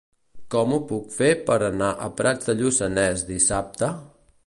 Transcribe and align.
Com 0.55 0.73
ho 0.77 0.79
puc 0.91 1.11
fer 1.17 1.29
per 1.51 1.59
anar 1.67 1.91
a 2.07 2.09
Prats 2.23 2.51
de 2.51 2.59
Lluçanès 2.63 3.27
dissabte? 3.33 3.97